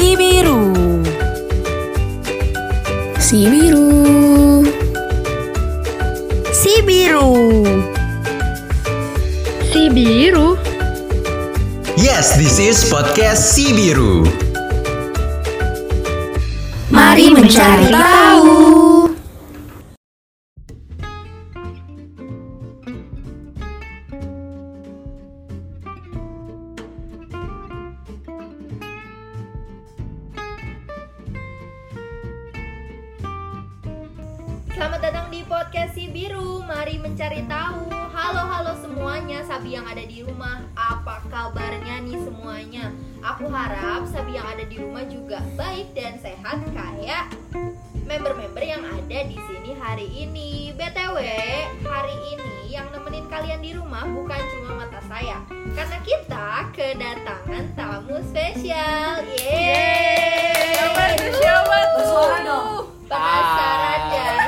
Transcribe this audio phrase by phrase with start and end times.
[0.00, 1.04] Si Biru.
[3.20, 4.64] Si biru.
[6.56, 7.28] Si Biru.
[9.68, 10.56] Si biru.
[12.00, 14.24] Yes, this is podcast Si Biru.
[16.88, 18.89] Mari mencari tahu.
[37.10, 37.90] Mencari tahu.
[38.14, 40.62] Halo halo semuanya, Sabi yang ada di rumah.
[40.78, 42.94] Apa kabarnya nih semuanya?
[43.18, 47.34] Aku harap Sabi yang ada di rumah juga baik dan sehat kayak
[48.06, 50.70] member-member yang ada di sini hari ini.
[50.78, 51.18] BTW,
[51.82, 55.42] hari ini yang nemenin kalian di rumah bukan cuma mata saya.
[55.50, 59.26] Karena kita kedatangan tamu spesial.
[59.34, 60.78] Yeay!
[61.90, 62.86] Bersuara dong.
[63.10, 64.39] Penasaran ya?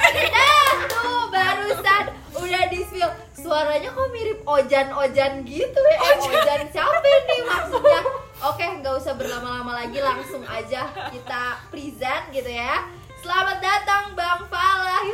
[3.53, 8.00] Suaranya kok mirip Ojan-Ojan gitu ya Eh, Ojan siapa nih maksudnya?
[8.48, 12.80] Oke, nggak usah berlama-lama lagi Langsung aja kita present gitu ya
[13.20, 15.05] Selamat datang Bang Falah.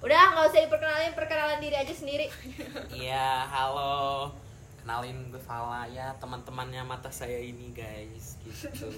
[0.00, 2.32] Udah nggak usah diperkenalin, perkenalan diri aja sendiri
[2.88, 4.32] Iya, halo.
[4.80, 8.40] Kenalin gue Fala ya, teman-temannya mata saya ini, guys.
[8.48, 8.88] Gitu.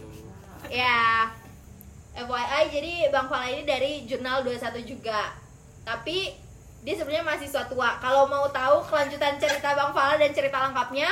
[0.71, 1.35] Ya,
[2.15, 5.43] FYI jadi Bang Fala ini dari Jurnal 21 juga.
[5.85, 6.33] Tapi
[6.85, 7.97] dia sebenarnya mahasiswa tua.
[8.01, 11.09] Kalau mau tahu kelanjutan cerita Bang Fala dan cerita lengkapnya,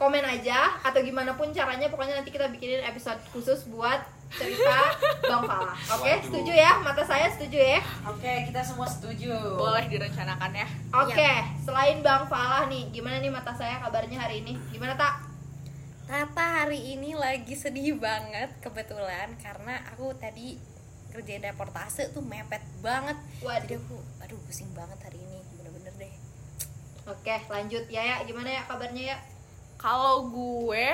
[0.00, 4.00] komen aja atau gimana pun caranya pokoknya nanti kita bikinin episode khusus buat
[4.32, 4.96] cerita
[5.28, 5.76] Bang Fala.
[5.92, 6.24] Oke, Waduh.
[6.24, 6.80] setuju ya?
[6.80, 7.84] Mata saya setuju ya?
[8.08, 9.28] Oke, kita semua setuju.
[9.60, 10.68] boleh direncanakan ya
[11.04, 14.56] Oke, selain Bang Falah nih, gimana nih mata saya kabarnya hari ini?
[14.72, 15.20] Gimana tak?
[16.08, 20.58] Tata hari ini lagi sedih banget kebetulan karena aku tadi
[21.10, 23.18] kerjain reportase tuh mepet banget.
[23.42, 23.62] Waduh.
[23.66, 26.14] Jadi aku aduh pusing banget hari ini bener-bener deh.
[27.10, 28.16] Oke, lanjut ya ya.
[28.24, 29.18] Gimana ya kabarnya ya?
[29.80, 30.88] kalau gue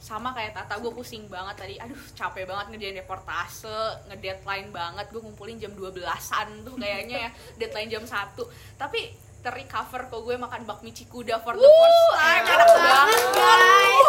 [0.00, 5.20] sama kayak Tata gue pusing banget tadi aduh capek banget ngerjain reportase ngedeadline banget gue
[5.20, 8.36] ngumpulin jam 12an tuh kayaknya ya deadline jam 1
[8.80, 9.12] tapi
[9.44, 14.08] terrecover kok gue makan bakmi cikuda for the first time enak banget guys.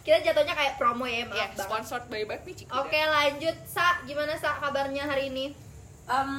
[0.00, 1.60] Kita jatuhnya kayak promo ya, maaf ya banget.
[1.60, 2.24] sponsored by
[2.72, 4.00] Oke, lanjut Sa.
[4.02, 5.52] Gimana Sa kabarnya hari ini?
[6.08, 6.32] Em,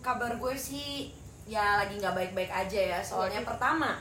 [0.00, 1.14] kabar gue sih
[1.46, 2.98] ya lagi nggak baik-baik aja ya.
[3.00, 3.96] Soalnya pertama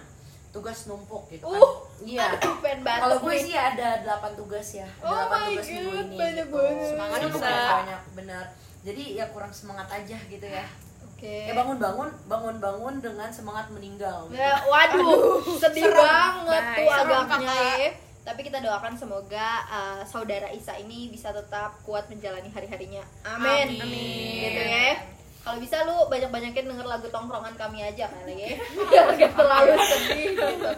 [0.49, 1.61] tugas numpuk gitu kan.
[1.61, 2.29] Uh, Iya.
[2.37, 3.41] Kalau gue nih.
[3.41, 4.85] sih ada 8 tugas ya.
[5.01, 6.17] Oh 8 my tugas minggu God, ini.
[6.17, 6.57] banyak gitu.
[6.57, 6.87] banget.
[6.87, 7.29] Semangat ya,
[7.73, 8.45] banyak bener.
[8.85, 10.65] Jadi ya kurang semangat aja gitu ya.
[11.07, 11.49] Oke.
[11.49, 14.29] Ya bangun-bangun, bangun-bangun dengan semangat meninggal.
[14.29, 14.37] gitu.
[14.37, 16.93] Ya, waduh, sedih banget tuh Bye.
[16.93, 17.93] Serem, agaknya Kakak.
[18.27, 22.99] Tapi kita doakan semoga uh, saudara Isa ini bisa tetap kuat menjalani hari-harinya.
[23.23, 23.79] Amin.
[23.79, 24.43] Amin.
[24.43, 24.99] Gitu ya.
[25.47, 28.59] Kalau bisa lu banyak-banyakin denger lagu tongkrongan kami aja kali ya.
[28.91, 30.71] Biar gak terlalu sedih gitu.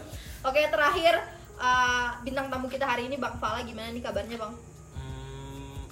[0.46, 1.26] Oke, terakhir
[1.58, 4.54] uh, bintang tamu kita hari ini Bang Fala gimana nih kabarnya, Bang?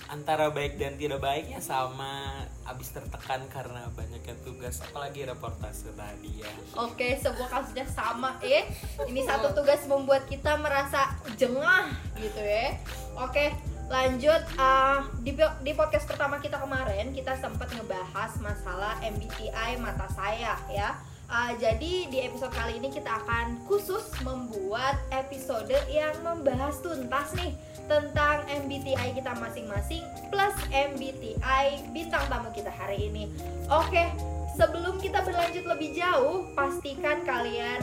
[0.08, 6.52] Antara baik dan tidak baiknya sama abis tertekan karena banyaknya tugas apalagi reportase tadi ya.
[6.80, 8.68] Oke, sebuah kasusnya sama ya.
[9.04, 12.76] Ini satu tugas membuat kita merasa jengah gitu ya.
[13.20, 13.52] Oke,
[13.88, 20.60] lanjut Ah, di di podcast pertama kita kemarin kita sempat ngebahas masalah MBTI mata saya
[20.72, 20.96] ya.
[21.28, 27.52] Ah, jadi di episode kali ini kita akan khusus membuat episode yang membahas tuntas nih
[27.88, 33.32] tentang MBTI kita masing-masing plus MBTI bintang tamu kita hari ini.
[33.68, 34.12] Oke,
[34.56, 37.80] sebelum kita berlanjut lebih jauh, pastikan kalian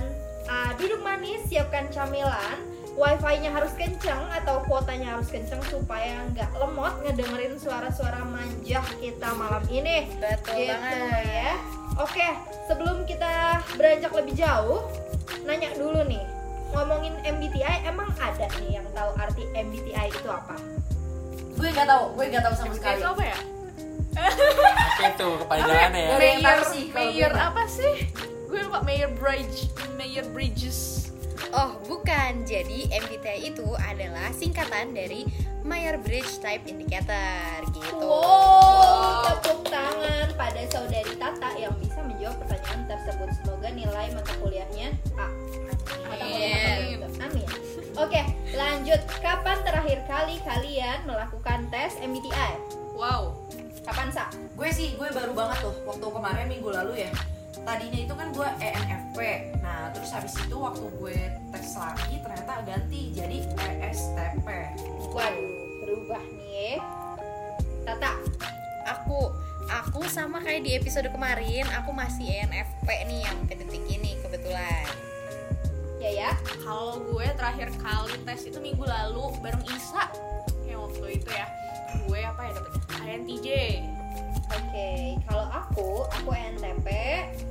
[0.47, 2.61] uh, duduk manis, siapkan camilan,
[2.95, 9.65] wifi-nya harus kenceng atau kuotanya harus kenceng supaya nggak lemot ngedengerin suara-suara manja kita malam
[9.73, 10.13] ini.
[10.21, 11.25] Betul Gitu banget.
[11.27, 11.53] ya.
[11.95, 12.29] Oke,
[12.67, 14.83] sebelum kita beranjak lebih jauh,
[15.47, 16.23] nanya dulu nih.
[16.75, 20.59] Ngomongin MBTI, emang ada nih yang tahu arti MBTI itu apa?
[21.55, 22.99] Gue nggak tahu, gue nggak tahu sama sekali.
[22.99, 23.39] itu apa ya
[25.15, 26.17] itu kepanjangannya ya?
[26.19, 27.95] Mayor, sih Mayor apa sih?
[28.47, 31.11] Gue lupa Mayor Bridge, Mayor Bridges.
[31.55, 32.43] Oh, bukan.
[32.47, 35.27] Jadi MBTI itu adalah singkatan dari
[35.63, 38.03] Meyer Bridge Type Indicator gitu.
[38.03, 41.75] Wow, tepuk tangan pada saudari Tata yang
[42.25, 43.29] menjawab pertanyaan tersebut.
[43.37, 44.89] Semoga nilai mata kuliahnya
[45.21, 45.29] A.
[46.09, 47.09] Mata kuliahnya A.
[47.29, 47.49] Amin.
[48.01, 48.21] Oke,
[48.57, 49.01] lanjut.
[49.21, 52.57] Kapan terakhir kali kalian melakukan tes MBTI?
[52.97, 53.37] Wow.
[53.85, 54.33] Kapan sa?
[54.33, 57.13] gue sih gue baru banget tuh waktu kemarin minggu lalu ya
[57.69, 59.19] tadinya itu kan gue ENFP
[59.61, 61.19] nah terus habis itu waktu gue
[61.53, 63.45] tes lagi ternyata ganti jadi
[63.85, 64.49] ESTP
[65.13, 65.53] Waduh,
[65.85, 66.81] berubah nih.
[67.85, 68.17] Tata,
[68.89, 69.29] aku
[69.71, 74.87] aku sama kayak di episode kemarin aku masih ENFP nih yang sampai detik ini kebetulan.
[76.03, 76.31] Ya ya.
[76.65, 80.11] Kalau gue terakhir kali tes itu minggu lalu bareng Isa.
[80.69, 81.47] Yang waktu itu ya.
[82.05, 82.83] Gue apa ya dapetnya?
[83.05, 83.49] INTJ
[84.55, 86.87] Oke, kalau aku, aku ENTP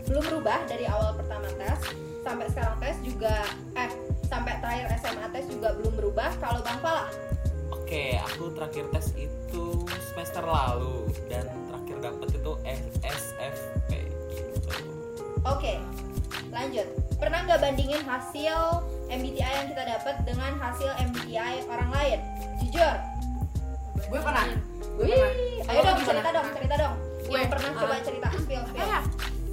[0.05, 1.81] belum berubah dari awal pertama tes.
[2.21, 3.43] Sampai sekarang tes juga
[3.73, 3.91] eh
[4.29, 6.29] sampai terakhir SMA tes juga belum berubah.
[6.37, 7.09] Kalau Bang Pala,
[7.73, 9.65] Oke, aku terakhir tes itu
[10.13, 11.09] semester lalu.
[11.27, 11.62] Dan
[15.45, 15.73] oke,
[16.49, 16.87] lanjut.
[17.15, 18.57] Pernah nggak bandingin hasil
[19.07, 22.19] MBTI yang kita dapat dengan hasil MBTI orang lain?
[22.59, 22.95] Jujur.
[24.03, 24.45] gue pernah
[24.93, 25.33] gue pernah
[25.65, 26.95] ayo dong cerita dong, cerita dong.
[27.23, 28.85] Gue, Yang pernah coba cerita spill apa spill.
[28.85, 28.99] ya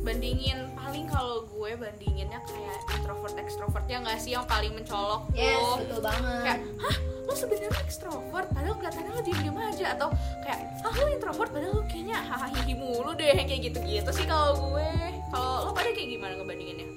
[0.00, 5.54] bandingin paling kalau gue bandinginnya kayak introvert extrovert ya nggak sih yang paling mencolok Yes,
[5.54, 6.40] tuh betul banget.
[6.42, 10.08] kayak hah lo sebenarnya extrovert padahal kelihatannya lo diem diem aja atau
[10.42, 14.24] kayak ah lo introvert padahal lo kayaknya hahaha hihi mulu deh kayak gitu gitu sih
[14.24, 14.88] kalau gue
[15.30, 16.88] kalau lo pada kayak gimana ngebandinginnya?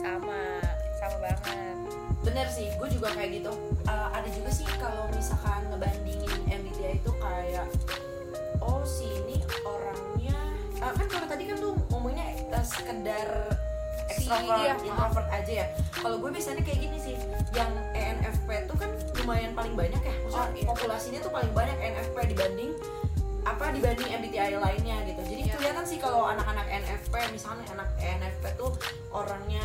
[0.00, 0.40] Sama
[0.96, 1.76] sama banget.
[2.24, 3.52] Bener sih gue juga kayak gitu.
[3.86, 7.68] Eh, ada juga sih kalau misalkan ngebandingin MBTI itu kayak
[8.58, 10.36] oh si ini orangnya
[10.74, 13.28] eh, kan kalau tadi kan tuh ngomongnya eh, sekedar
[14.08, 14.74] extrovert iya.
[14.80, 15.66] introvert aja ya.
[15.92, 17.14] Kalau gue biasanya kayak gini sih
[17.54, 18.90] yang ENFP tuh kan
[19.22, 20.14] lumayan paling banyak ya.
[20.24, 20.64] Maksudnya Oh, iya.
[20.66, 22.72] populasinya tuh paling banyak ENFP dibanding
[23.46, 25.22] apa dibanding MBTI lainnya gitu.
[25.22, 25.54] Jadi Iya.
[25.54, 28.74] kelihatan sih kalau anak-anak NFP misalnya anak ENFP tuh
[29.08, 29.62] orangnya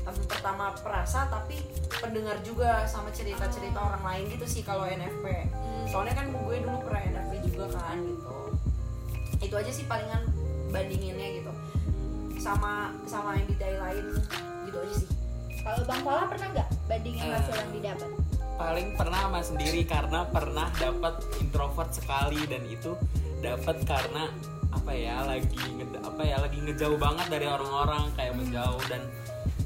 [0.00, 1.58] em, pertama perasa tapi
[1.92, 5.50] pendengar juga sama cerita-cerita orang lain gitu sih kalau NFP
[5.84, 8.36] soalnya kan gue dulu pernah NFP juga kan gitu.
[9.42, 10.30] Itu aja sih palingan
[10.70, 11.52] bandinginnya gitu.
[12.36, 14.04] Sama sama MBTI lain
[14.64, 15.08] gitu aja sih.
[15.58, 17.34] Kalau Bang Pala pernah nggak bandingin Eh.
[17.34, 18.10] hasil yang didapat?
[18.54, 22.94] Paling pernah sama sendiri karena pernah dapat introvert sekali dan itu
[23.42, 24.30] dapat karena
[24.70, 25.58] apa ya lagi
[26.02, 29.02] apa ya lagi ngejauh banget dari orang-orang kayak menjauh dan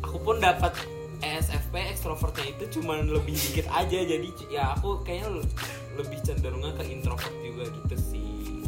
[0.04, 0.72] aku pun dapat
[1.18, 5.52] ESFP extrovertnya itu cuman lebih dikit aja jadi ya aku kayaknya le-
[5.96, 8.62] lebih cenderungnya ke introvert juga gitu sih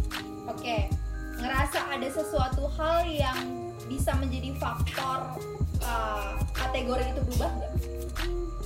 [0.50, 0.90] Oke,
[1.38, 3.38] ngerasa ada sesuatu hal yang
[3.86, 5.38] bisa menjadi faktor
[5.78, 7.72] uh, kategori itu berubah nggak?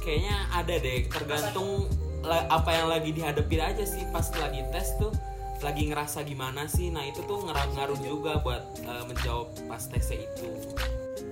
[0.05, 1.88] Kayaknya ada deh tergantung
[2.25, 5.12] la- apa yang lagi dihadapin aja sih pas lagi tes tuh
[5.64, 10.49] lagi ngerasa gimana sih nah itu tuh ngaruh-ngaruh juga buat uh, menjawab pas tesnya itu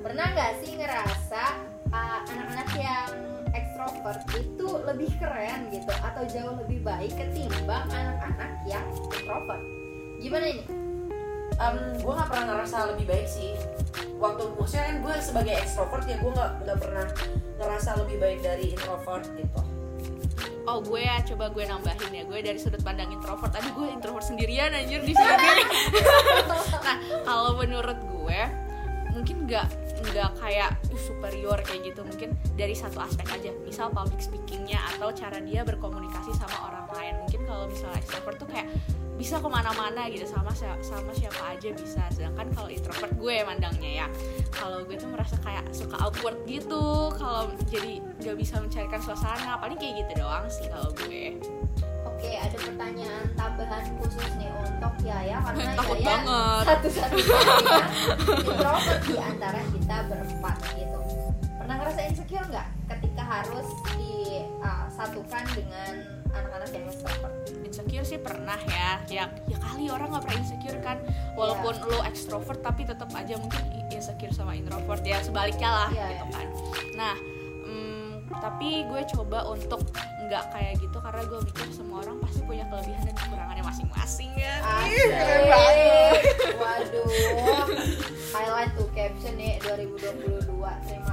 [0.02, 1.42] Pernah nggak sih ngerasa
[1.94, 3.10] uh, anak-anak yang
[3.54, 8.82] ekstrovert itu lebih keren gitu atau jauh lebih baik ketimbang anak-anak yang
[9.14, 9.62] introvert?
[10.18, 10.64] Gimana ini?
[11.54, 13.54] Em, gue nggak pernah ngerasa lebih baik sih
[14.22, 17.06] waktu maksudnya kan gue sebagai extrovert ya gue nggak nggak pernah
[17.58, 19.60] ngerasa lebih baik dari introvert gitu.
[20.62, 22.22] Oh gue ya coba gue nambahin ya.
[22.22, 23.50] Gue dari sudut pandang introvert.
[23.50, 25.46] Tadi gue introvert sendirian anjir di sini.
[26.86, 26.96] nah
[27.26, 28.40] kalau menurut gue
[29.10, 29.66] mungkin nggak
[30.02, 32.06] nggak kayak "Ih, superior kayak gitu.
[32.06, 33.50] Mungkin dari satu aspek aja.
[33.66, 37.14] Misal public speakingnya atau cara dia berkomunikasi sama orang lain.
[37.26, 38.70] Mungkin kalau misalnya extrovert tuh kayak
[39.20, 44.06] bisa ke mana-mana gitu sama sama siapa aja bisa sedangkan kalau introvert gue mandangnya ya
[44.50, 49.76] kalau gue tuh merasa kayak suka awkward gitu kalau jadi nggak bisa mencarikan suasana paling
[49.78, 51.36] kayak gitu doang sih kalau gue
[52.22, 56.64] Oke, ada pertanyaan tambahan khusus nih untuk Yaya karena Takut Yaya banget.
[56.70, 57.38] satu-satunya
[58.46, 60.98] introvert di antara kita berempat gitu.
[61.58, 63.66] Pernah ngerasa insecure nggak ketika harus
[63.98, 65.92] disatukan dengan
[66.30, 67.41] anak-anak yang extrovert?
[67.72, 71.00] Insecure sih pernah ya ya ya kali orang nggak pernah insecure kan
[71.40, 76.24] walaupun lo ekstrovert tapi tetap aja mungkin insecure sama introvert ya sebaliknya lah Iya, gitu
[76.28, 76.36] iya.
[76.36, 76.46] kan
[76.92, 77.14] nah
[77.64, 78.10] mm,
[78.44, 79.80] tapi gue coba untuk
[80.28, 84.54] nggak kayak gitu karena gue mikir semua orang pasti punya kelebihan dan kekurangannya masing-masing ya
[84.62, 85.10] Asik.
[86.56, 87.08] Waduh.
[88.32, 90.48] Highlight tuh caption nih 2022.
[90.88, 91.11] Terima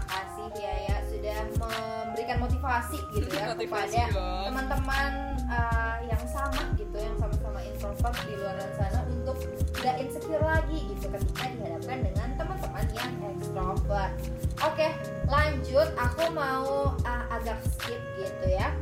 [2.59, 5.11] motivasi gitu ya Motivasi kepada teman-teman
[5.47, 9.37] uh, yang sama gitu yang sama-sama introvert di luar sana untuk
[9.79, 14.11] gak insecure lagi gitu ketika dihadapkan dengan teman-teman yang extrovert.
[14.59, 14.87] Oke,
[15.31, 15.87] lanjut.
[15.95, 18.75] Aku mau uh, agak skip gitu ya.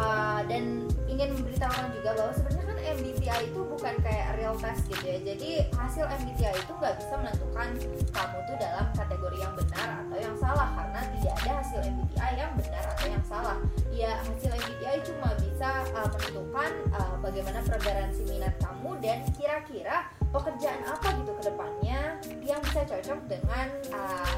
[0.00, 5.18] Uh, dan ingin memberitahukan juga bahwa sebenarnya MBTI itu bukan kayak real test gitu ya.
[5.20, 7.68] Jadi hasil MBTI itu nggak bisa menentukan
[8.14, 12.52] kamu tuh dalam kategori yang benar atau yang salah karena tidak ada hasil MBTI yang
[12.56, 13.56] benar atau yang salah.
[13.92, 20.80] Ya hasil MBTI cuma bisa uh, menentukan uh, bagaimana preferensi minat kamu dan kira-kira pekerjaan
[20.84, 22.00] apa gitu ke depannya
[22.44, 23.66] yang bisa cocok dengan
[23.96, 24.34] uh,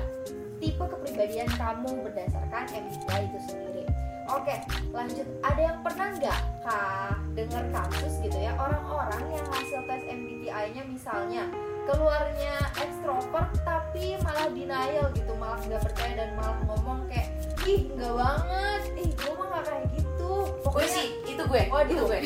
[0.60, 3.89] tipe kepribadian kamu berdasarkan MBTI itu sendiri.
[4.30, 4.56] Oke,
[4.94, 5.26] lanjut.
[5.42, 11.50] Ada yang pernah nggak kak dengar kasus gitu ya orang-orang yang hasil tes MBTI-nya misalnya
[11.88, 17.32] keluarnya ekstrovert tapi malah denial gitu, malah nggak percaya dan malah ngomong kayak
[17.66, 20.30] ih nggak banget, ih gue mah nggak kayak gitu.
[20.46, 22.04] gue Pokoknya sih itu gue Oh, itu itu.
[22.06, 22.18] gue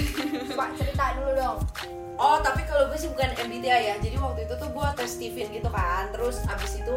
[0.53, 1.59] Pak cerita dulu dong.
[2.15, 5.51] Oh tapi kalau gue sih bukan MBTI ya Jadi waktu itu tuh gue tes Steven
[5.51, 6.97] gitu kan Terus abis itu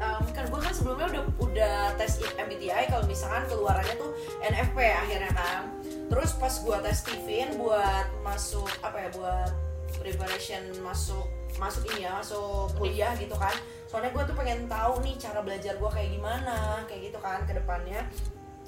[0.00, 4.12] um, kan gue kan sebelumnya udah udah tes MBTI kalau misalkan keluarannya tuh
[4.44, 5.72] NFP akhirnya kan.
[6.06, 9.50] Terus pas gue tes Steven buat masuk apa ya buat
[9.98, 11.26] preparation masuk
[11.56, 13.54] masuk ini ya masuk kuliah gitu kan.
[13.88, 17.52] Soalnya gue tuh pengen tahu nih cara belajar gue kayak gimana kayak gitu kan ke
[17.56, 18.04] depannya.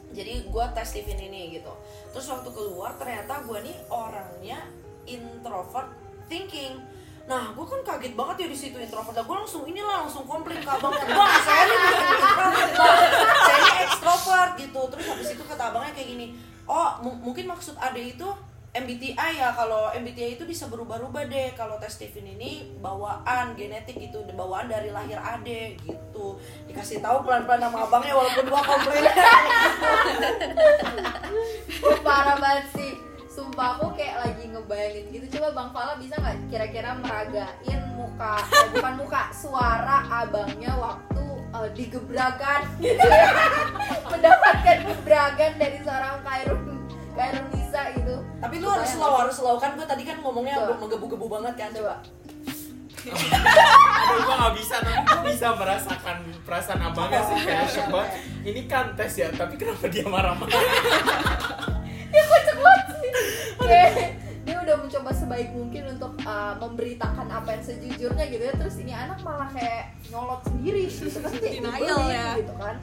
[0.09, 1.73] Jadi gue tes Steven ini gitu.
[2.17, 4.65] Terus waktu keluar ternyata gue nih orangnya
[5.05, 5.93] introvert
[6.29, 6.81] thinking
[7.29, 9.13] nah gue kan kaget banget ya di situ introvert.
[9.13, 13.73] Lah gue langsung inilah langsung komplain ke abangnya bang saya ini bukan introvert saya ini
[13.85, 14.81] extrovert gitu.
[14.89, 16.27] Terus habis itu kata abangnya kayak gini
[16.65, 18.29] oh mu- mungkin maksud ade itu
[18.69, 19.53] MBTI ya.
[19.53, 21.53] Kalau MBTI itu bisa berubah-ubah deh.
[21.53, 24.25] Kalau tes Steven ini bawaan genetik gitu.
[24.33, 26.37] Bawaan dari lahir ade gitu.
[26.65, 29.05] Dikasih tahu pelan-pelan sama abangnya walaupun gua komplain.
[32.05, 32.93] Parah banget sih.
[33.39, 35.39] Sumpah aku kayak lagi ngebayangin gitu.
[35.39, 41.23] Coba Bang Fala bisa nggak kira-kira meragain muka, eh, bukan muka, suara abangnya waktu
[41.55, 43.31] eh, digebrakan gitu ya.
[44.11, 46.83] Mendapatkan gebrakan dari seorang Kairun
[47.15, 48.15] Kairun Nisa gitu.
[48.43, 50.75] tapi lu harus slow harus slow kan gua tadi kan ngomongnya Coba.
[50.83, 51.95] menggebu-gebu banget kan Coba.
[54.03, 58.11] Aduh gue gak bisa tapi gue bisa merasakan perasaan abangnya sih kayak shock banget
[58.43, 60.51] Ini kan tes ya tapi kenapa dia marah-marah
[62.11, 62.27] Kayak
[64.49, 68.55] dia udah mencoba sebaik mungkin untuk uh, memberitakan apa yang sejujurnya gitu ya.
[68.57, 70.89] Terus ini anak malah kayak nyolot sendiri.
[70.89, 72.27] Gitu kan kayak Denial ya.
[72.41, 72.77] gitu kan.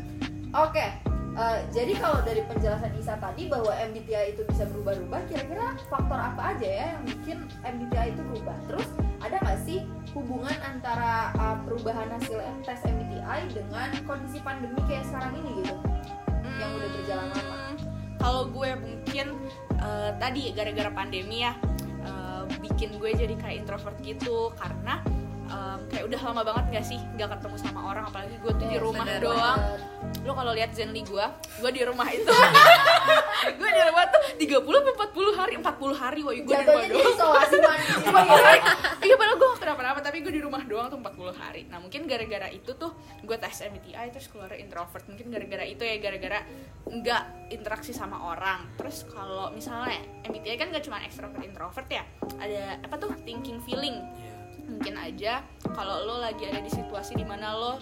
[0.56, 6.20] Oke uh, jadi kalau dari penjelasan Isa tadi bahwa MBTI itu bisa berubah-ubah kira-kira faktor
[6.20, 8.58] apa aja ya yang bikin MBTI itu berubah?
[8.72, 8.88] Terus
[9.22, 9.80] ada nggak sih
[10.16, 15.76] hubungan antara uh, perubahan hasil tes MBTI dengan kondisi pandemi kayak sekarang ini gitu?
[16.56, 17.56] Yang udah berjalan lama.
[17.56, 17.76] Hmm,
[18.16, 19.28] kalau gue mungkin
[19.86, 21.54] eh, tadi gara-gara pandemi ya
[22.02, 25.06] eh, bikin gue jadi kayak introvert gitu karena
[25.46, 28.76] em, kayak udah lama banget gak sih nggak ketemu sama orang apalagi gue tuh di
[28.76, 29.60] Yes, rumah bener doang.
[30.22, 31.26] lo kalau lihat Zenly gue
[31.60, 32.26] gue di rumah itu.
[33.46, 37.14] Gue di rumah tuh 30 sampai 40 hari 40 hari woi gue di rumah doang.
[37.14, 37.56] isolasi
[38.16, 38.58] mandiri
[39.06, 41.62] iya padahal gue kenapa-napa tapi gue di rumah doang tuh 40 hari.
[41.70, 42.90] Nah mungkin gara-gara itu tuh
[43.22, 45.06] gue tes MBTI terus keluar introvert.
[45.06, 46.42] Mungkin gara-gara itu ya gara-gara
[46.86, 47.24] nggak
[47.54, 48.66] interaksi sama orang.
[48.76, 52.02] Terus kalau misalnya MBTI kan gak cuma extrovert introvert ya.
[52.36, 53.14] Ada apa tuh?
[53.22, 54.02] Thinking feeling
[54.68, 55.44] mungkin aja
[55.76, 57.80] kalau lo lagi ada di situasi di mana lo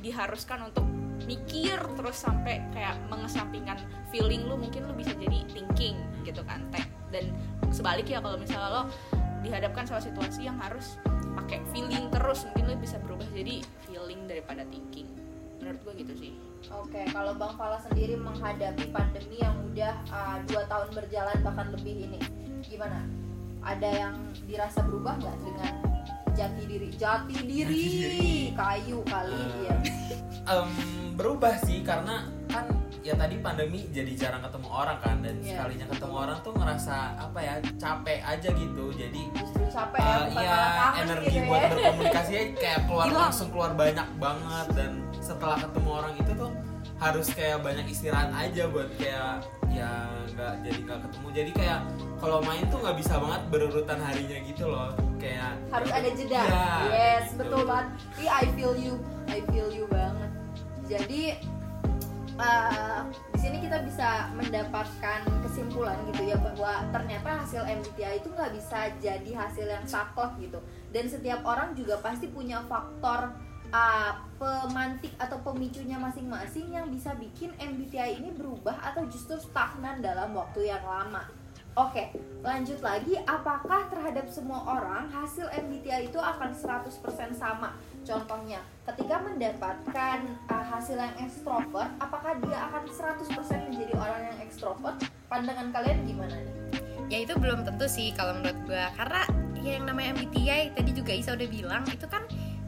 [0.00, 0.84] diharuskan untuk
[1.24, 3.80] mikir terus sampai kayak mengesampingkan
[4.12, 6.84] feeling lo mungkin lo bisa jadi thinking gitu kan teh.
[7.08, 7.32] Dan
[7.70, 8.82] sebaliknya kalau misalnya lo
[9.44, 10.96] dihadapkan sama situasi yang harus
[11.36, 15.08] pakai feeling terus mungkin lo bisa berubah jadi feeling daripada thinking.
[15.60, 16.32] Menurut gue gitu sih.
[16.72, 22.08] Oke, kalau Bang Fala sendiri menghadapi pandemi yang udah uh, dua tahun berjalan bahkan lebih
[22.08, 22.20] ini,
[22.64, 23.04] gimana?
[23.64, 24.14] Ada yang
[24.48, 25.93] dirasa berubah nggak dengan
[26.34, 26.88] jati diri?
[26.92, 27.86] Jati diri,
[28.52, 29.76] kayu kali Eh, ya.
[30.44, 30.70] Em,
[31.14, 32.68] berubah sih karena kan
[33.00, 35.48] ya tadi pandemi jadi jarang ketemu orang kan dan Iya.
[35.54, 40.32] sekalinya ketemu orang tuh ngerasa apa ya capek aja gitu jadi Justru capek ya, iya
[40.34, 41.68] malah kangen energi gitu buat ya.
[41.70, 46.50] berkomunikasi kayak keluar langsung keluar banyak banget dan setelah ketemu orang itu tuh
[47.04, 51.80] harus kayak banyak istirahat aja buat kayak ya nggak jadi nggak ketemu jadi kayak
[52.16, 56.40] kalau main tuh nggak bisa banget berurutan harinya gitu loh kayak Harus ada jeda.
[56.44, 57.38] Iya, yes, gitu.
[57.44, 57.88] betul banget.
[58.20, 58.94] Ih, I feel you,
[59.26, 60.30] I feel you banget.
[60.84, 61.22] Jadi
[62.38, 63.00] eh,
[63.32, 68.90] di sini kita bisa mendapatkan kesimpulan gitu ya bahwa ternyata hasil MBTI itu nggak bisa
[68.98, 70.58] jadi hasil yang saklek gitu
[70.90, 73.30] dan setiap orang juga pasti punya faktor
[73.74, 80.30] uh, pemantik atau pemicunya masing-masing yang bisa bikin MBTI ini berubah atau justru stagnan dalam
[80.30, 81.26] waktu yang lama.
[81.74, 82.14] Oke,
[82.46, 83.18] lanjut lagi.
[83.26, 87.74] Apakah terhadap semua orang hasil MBTI itu akan 100% sama?
[88.06, 90.22] Contohnya, ketika mendapatkan
[90.54, 95.02] uh, hasil yang ekstrovert, apakah dia akan 100% menjadi orang yang ekstrovert?
[95.26, 96.54] Pandangan kalian gimana nih?
[97.12, 99.22] ya itu belum tentu sih kalau menurut gue karena
[99.60, 102.22] ya yang namanya MBTI tadi juga Isa udah bilang itu kan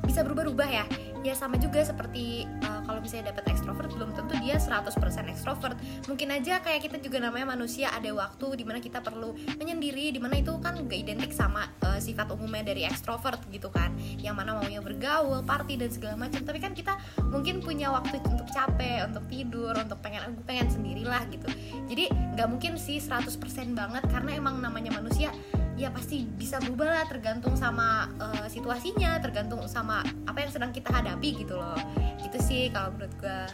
[0.07, 0.85] bisa berubah-ubah ya.
[1.27, 4.95] Ya sama juga seperti uh, kalau misalnya dapat ekstrovert belum tentu dia 100%
[5.27, 5.75] ekstrovert
[6.07, 10.23] mungkin aja kayak kita juga namanya manusia ada waktu di mana kita perlu menyendiri di
[10.23, 13.91] mana itu kan gak identik sama eh, sifat umumnya dari ekstrovert gitu kan.
[14.23, 16.47] Yang mana maunya bergaul party dan segala macam.
[16.47, 16.95] Tapi kan kita
[17.27, 21.51] mungkin punya waktu untuk capek untuk tidur untuk pengen aku pengen sendirilah gitu.
[21.91, 22.07] Jadi
[22.39, 23.35] nggak mungkin sih 100%
[23.75, 25.35] banget karena emang namanya manusia
[25.77, 30.89] ya pasti bisa berubah lah tergantung sama eh, situasinya tergantung sama apa yang sedang kita
[30.89, 31.77] hadapi gitu loh
[32.25, 33.47] gitu sih kalau menurut gua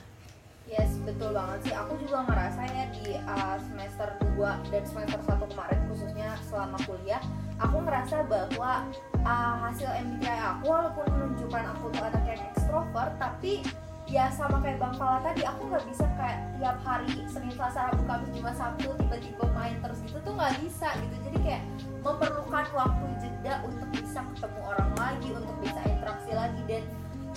[0.72, 1.74] Yes, betul banget sih.
[1.76, 4.08] Aku juga ngerasa ya di uh, semester
[4.40, 7.20] 2 dan semester 1 kemarin khususnya selama kuliah,
[7.60, 8.88] aku ngerasa bahwa
[9.20, 13.60] uh, hasil MBTI aku walaupun menunjukkan aku tuh anak yang ekstrovert, tapi
[14.12, 18.04] ya sama kayak Bang Fala tadi, aku nggak bisa kayak tiap hari Senin, Selasa, Rabu,
[18.04, 20.04] Kamis, Jumat, Sabtu tiba-tiba main terus.
[20.04, 21.16] Gitu tuh nggak bisa gitu.
[21.24, 21.62] Jadi kayak
[22.04, 26.60] memerlukan waktu jeda untuk bisa ketemu orang lagi, untuk bisa interaksi lagi.
[26.68, 26.84] Dan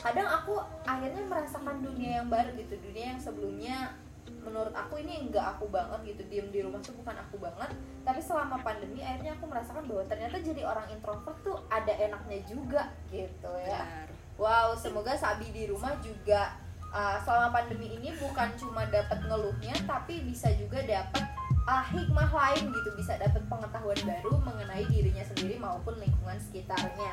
[0.03, 2.75] kadang aku akhirnya merasakan dunia yang baru gitu.
[2.83, 3.95] Dunia yang sebelumnya
[4.43, 6.21] menurut aku ini enggak aku banget gitu.
[6.27, 7.71] Diem di rumah tuh bukan aku banget.
[8.03, 12.91] Tapi selama pandemi akhirnya aku merasakan bahwa ternyata jadi orang introvert tuh ada enaknya juga
[13.15, 14.11] gitu ya.
[14.35, 16.64] Wow semoga Sabi di rumah juga
[16.95, 21.27] uh, selama pandemi ini bukan cuma dapat ngeluhnya tapi bisa juga dapat
[21.67, 27.11] uh, hikmah lain gitu bisa dapat pengetahuan baru mengenai dirinya sendiri maupun lingkungan sekitarnya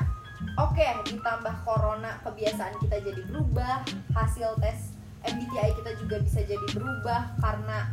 [0.59, 3.81] Oke, ditambah corona kebiasaan kita jadi berubah,
[4.13, 4.93] hasil tes
[5.25, 7.89] MBTI kita juga bisa jadi berubah karena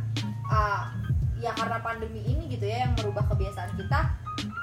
[0.51, 0.93] uh,
[1.41, 4.13] ya karena pandemi ini gitu ya yang merubah kebiasaan kita.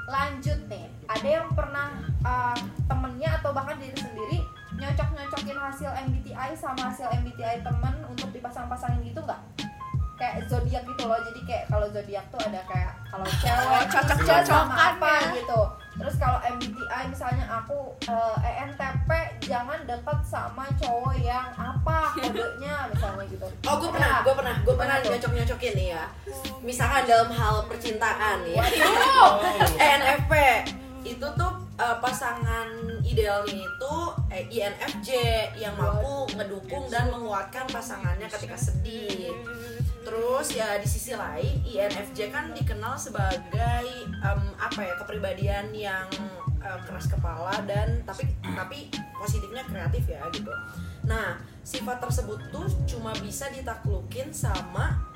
[0.09, 1.91] Lanjut nih, ada yang pernah
[2.23, 4.39] uh, temennya atau bahkan diri sendiri
[4.79, 9.41] nyocok-nyocokin hasil MBTI sama hasil MBTI temen untuk dipasang-pasangin gitu nggak?
[10.15, 14.75] Kayak zodiak gitu loh, jadi kayak kalau zodiak tuh ada kayak kalau cewek cocok-cocokan sama
[14.75, 15.31] apa ya.
[15.37, 15.61] gitu
[15.99, 17.75] terus kalau MBTI misalnya aku
[18.07, 19.11] eh, ENTP
[19.43, 24.55] jangan dekat sama cowok yang apa kodenya misalnya gitu Oh, gue pernah, Nah, gue pernah,
[24.63, 25.11] gue pernah Gimana tuh?
[25.19, 26.05] nyocok-nyocokin nih ya.
[26.63, 28.63] Misalkan dalam hal percintaan ya.
[29.83, 30.33] ENFP
[31.05, 32.69] itu tuh eh, pasangan
[33.07, 33.95] idealnya itu
[34.35, 35.11] eh, INFJ
[35.63, 39.31] yang mampu ngedukung dan menguatkan pasangannya ketika sedih.
[40.03, 46.09] Terus ya di sisi lain INFJ kan dikenal sebagai em, apa ya kepribadian yang
[46.59, 50.51] eh, keras kepala dan tapi tapi positifnya kreatif ya gitu.
[51.07, 55.08] Nah sifat tersebut tuh cuma bisa ditaklukin sama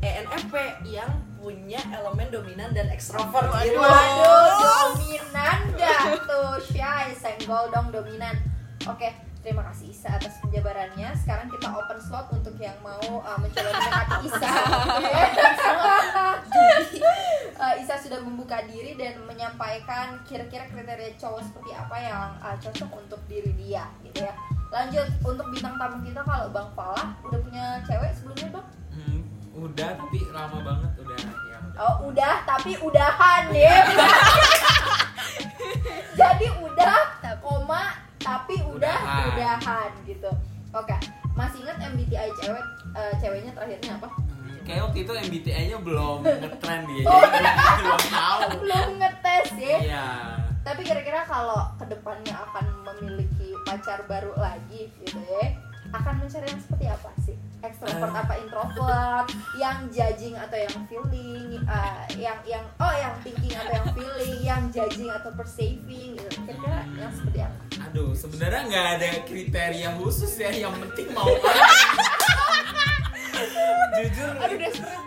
[0.00, 0.54] ENFP
[0.88, 3.52] yang punya elemen dominan dan ekstrovert.
[3.60, 3.76] Gitu.
[3.76, 6.56] Waduh, dominan dah tuh?
[6.64, 8.32] Shy, senggol dong dominan.
[8.88, 9.12] Oke,
[9.44, 11.12] terima kasih Isa atas penjabarannya.
[11.20, 14.48] Sekarang kita open slot untuk yang mau uh, mencoba mendekati Isa.
[17.60, 22.88] Uh, Isa sudah membuka diri dan menyampaikan kira-kira kriteria cowok seperti apa yang uh, cocok
[23.04, 24.32] untuk diri dia gitu ya.
[24.72, 28.59] Lanjut, untuk bintang tamu kita kalau Bang Falah udah punya cewek sebelumnya Bang?
[31.80, 33.76] Oh udah, tapi udahan ya.
[36.12, 36.96] Jadi udah,
[37.40, 39.26] koma, tapi udah Udahan.
[39.32, 40.28] udahan gitu.
[40.70, 40.92] Oke,
[41.32, 44.08] masih ingat MBTI cewek eh, ceweknya terakhirnya apa?
[44.12, 47.48] Hmm, kayak waktu itu MBTI-nya belum ngetrend dia Oh, jadi
[47.80, 49.76] belum tahu Belum ngetes ya.
[49.80, 50.06] iya
[50.60, 55.56] Tapi kira-kira kalau ke depannya akan memiliki pacar baru lagi gitu ya,
[55.90, 57.36] akan mencari yang seperti apa sih?
[57.60, 58.22] Extrovert Eh.
[58.24, 59.26] apa introvert?
[59.54, 61.48] Yang judging atau yang feeling?
[61.60, 64.38] eh, yang yang oh yang thinking atau yang feeling?
[64.40, 66.16] Yang judging atau perceiving?
[66.16, 66.36] Gitu.
[66.48, 67.58] Kira-kira yang seperti apa?
[67.80, 71.26] aduh sebenarnya nggak ada kriteria khusus ya yang penting mau
[73.98, 74.30] jujur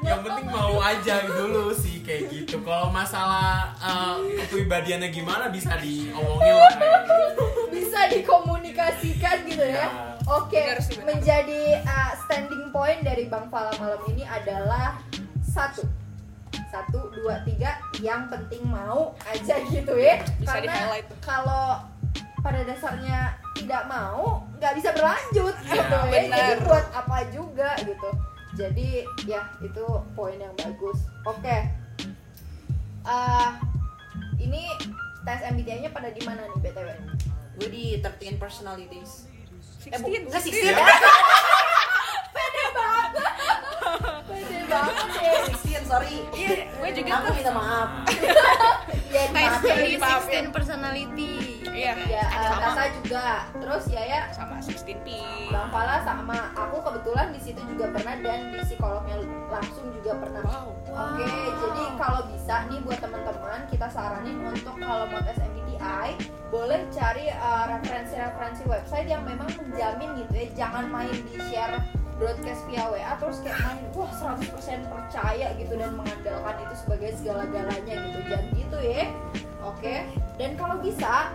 [0.03, 3.71] yang penting mau aja dulu sih kayak gitu kalau masalah
[4.43, 7.45] kepribadiannya gimana bisa diomongin lah gitu.
[7.71, 9.87] Bisa dikomunikasikan gitu ya?
[9.87, 10.12] Ya.
[10.23, 10.79] Oke, benar.
[11.03, 14.99] menjadi uh, standing point dari Bang Fala malam ini adalah
[15.43, 15.83] satu.
[16.71, 20.23] Satu dua tiga yang penting mau aja gitu ya.
[20.41, 21.85] Bisa karena kalau
[22.41, 26.21] pada dasarnya tidak mau nggak bisa berlanjut Iya, gitu ya.
[26.33, 28.09] Jadi buat apa juga gitu.
[28.53, 28.89] Jadi
[29.25, 29.85] ya itu
[30.17, 31.03] poin yang bagus.
[31.25, 31.67] Oke.
[33.03, 33.59] Ah,
[34.39, 34.71] ini
[35.27, 36.87] tes MBTI-nya pada di mana nih btw
[37.59, 39.29] Gue di 13 personalities.
[39.85, 40.53] Eh, bu, 16, enggak 16.
[40.53, 40.73] 16.
[42.33, 42.63] pede
[44.67, 46.15] banget ya 16, sorry.
[46.33, 47.33] Iya, gue juga Aku tuh.
[47.35, 47.89] minta maaf.
[49.13, 49.69] ya tes dimaafin.
[49.69, 50.43] dari dimaafin.
[50.49, 51.31] 16 personality
[51.73, 53.25] Iya, ya uh, juga
[53.57, 55.07] terus ya ya sama 16P.
[55.49, 59.17] Bang Fala sama aku kebetulan di situ juga pernah dan di psikolognya
[59.49, 60.69] langsung juga pernah Wow.
[60.85, 65.62] Oke, jadi kalau bisa nih buat teman-teman kita saranin untuk kalau mau tes MBTI
[66.53, 71.81] boleh cari uh, referensi-referensi website yang memang menjamin gitu ya, jangan main di share
[72.21, 77.95] broadcast via WA terus kayak main wah 100% percaya gitu dan mengandalkan itu sebagai segala-galanya
[78.05, 78.19] gitu.
[78.29, 79.03] Jangan gitu ya.
[79.65, 79.95] Oke?
[80.37, 81.33] Dan kalau bisa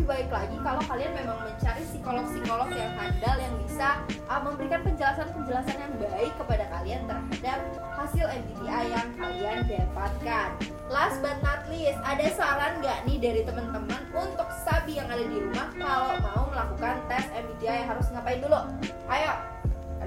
[0.00, 4.00] lebih baik lagi kalau kalian memang mencari psikolog-psikolog yang handal yang bisa
[4.32, 7.60] uh, memberikan penjelasan-penjelasan yang baik kepada kalian terhadap
[8.00, 10.48] hasil MBTI yang kalian dapatkan.
[10.88, 15.36] Last but not least ada saran nggak nih dari teman-teman untuk sabi yang ada di
[15.36, 18.56] rumah kalau mau melakukan tes MBTI harus ngapain dulu?
[19.04, 19.59] Ayo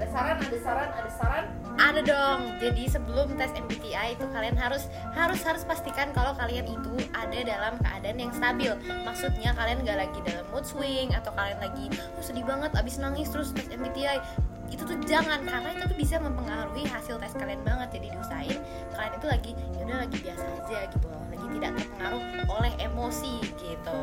[0.04, 1.44] ada saran ada saran ada saran?
[1.80, 2.40] Ada dong.
[2.60, 7.80] Jadi sebelum tes MBTI itu kalian harus harus harus pastikan kalau kalian itu ada dalam
[7.80, 8.76] keadaan yang stabil.
[9.08, 11.88] Maksudnya kalian nggak lagi dalam mood swing atau kalian lagi
[12.20, 14.20] oh, sedih banget abis nangis terus tes MBTI
[14.68, 17.96] itu tuh jangan karena itu tuh bisa mempengaruhi hasil tes kalian banget.
[17.96, 18.60] Jadi diusahain
[18.92, 21.22] kalian itu lagi yaudah lagi biasa aja gitu loh.
[21.32, 24.00] Lagi tidak terpengaruh oleh emosi gitu.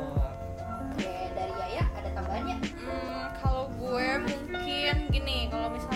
[0.92, 2.58] Oke dari Yaya ada tambahannya?
[2.84, 5.91] Hmm, kalau gue mungkin gini, kalau misalnya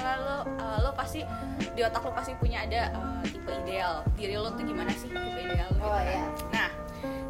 [1.24, 4.04] pasti di otak lo pasti punya ada uh, tipe ideal.
[4.20, 5.88] Diri lo tuh gimana sih tipe ideal lo?
[5.88, 6.04] Oh, gitu kan.
[6.04, 6.26] iya.
[6.52, 6.70] Nah,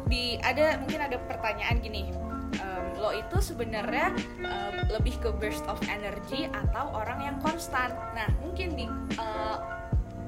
[0.06, 2.10] di ada mungkin ada pertanyaan gini.
[2.56, 7.92] um, lo itu sebenarnya um, lebih ke burst of energy atau orang yang konstan.
[8.16, 8.86] Nah, mungkin di
[9.20, 9.58] uh,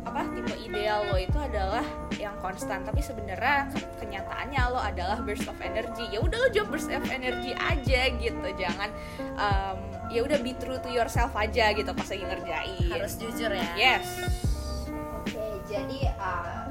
[0.05, 1.85] apa tipe ideal lo itu adalah
[2.17, 6.73] yang konstan tapi sebenarnya ke- kenyataannya lo adalah burst of energy ya udah lo jawab
[6.73, 8.89] burst of energy aja gitu jangan
[9.37, 13.69] um, ya udah be true to yourself aja gitu pas lagi ngerjain harus jujur ya
[13.77, 14.07] yes
[15.29, 16.65] Oke, jadi uh,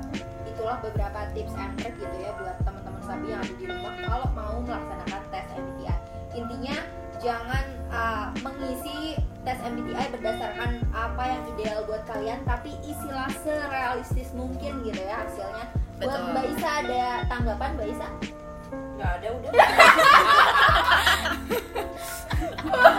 [0.49, 4.27] itulah beberapa tips and trick gitu ya buat teman-teman sabi yang ada di rumah kalau
[4.33, 5.93] mau melaksanakan tes MBTI.
[6.33, 6.75] Intinya
[7.21, 9.13] jangan uh, mengisi
[9.45, 15.69] tes MBTI berdasarkan apa yang ideal buat kalian, tapi isilah serealistis mungkin gitu ya hasilnya.
[16.01, 16.33] Buat Betul.
[16.33, 18.09] Mbak Isa ada tanggapan Mbak Isa?
[18.97, 19.51] nggak ada udah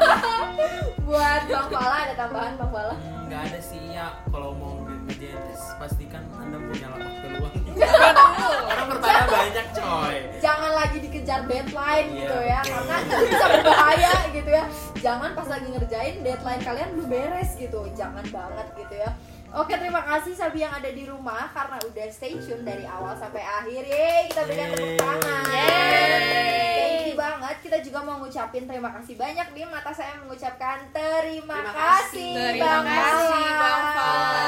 [1.02, 2.94] Buat Bang Fala ada tambahan Bang Fala?
[3.28, 4.08] Nggak ada sih ya.
[4.28, 4.74] Kalau mau
[5.06, 7.54] ngerjain tes pastikan anda punya waktu luang
[8.72, 10.16] orang bertanya banyak coy.
[10.38, 14.64] Jangan lagi dikejar deadline Iya, gitu ya karena itu bisa berbahaya gitu ya.
[14.98, 17.80] Jangan pas lagi ngerjain deadline kalian belum beres gitu.
[17.94, 19.10] Jangan banget gitu ya.
[19.48, 23.40] Oke terima kasih Sabi yang ada di rumah karena udah stay tune dari awal sampai
[23.40, 23.82] akhir.
[23.86, 24.98] Yeay kita berikan tepuk Yeay.
[24.98, 26.87] tangan Yeay.
[27.18, 32.30] Banget kita juga mau ngucapin terima kasih banyak nih mata saya mengucapkan terima, Terima kasih,
[32.30, 32.32] kasih.
[32.54, 33.42] Terima Bang kasih.
[33.58, 34.46] Bang Fala.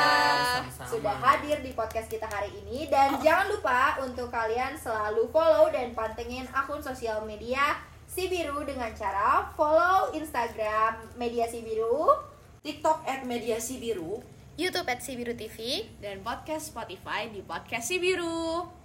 [0.86, 5.90] Sudah hadir di podcast kita hari ini dan jangan lupa untuk kalian selalu follow dan
[5.92, 7.78] pantengin akun sosial media
[8.10, 12.30] Si Biru dengan cara follow Instagram media Si Biru
[12.60, 14.20] TikTok at mediasi biru
[14.60, 18.79] YouTube at Sibiru TV dan podcast Spotify di podcast si biru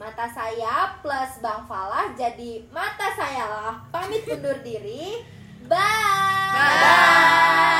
[0.00, 3.76] mata saya plus Bang Falah jadi mata saya lah.
[3.92, 5.20] Pamit undur diri.
[5.68, 5.76] Bye,
[6.56, 7.79] Bye.